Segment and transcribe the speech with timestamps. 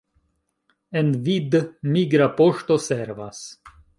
[1.01, 1.59] En Vid
[1.97, 3.45] migra poŝto servas.